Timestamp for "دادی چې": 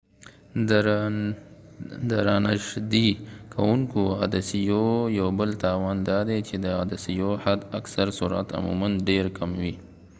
6.09-6.55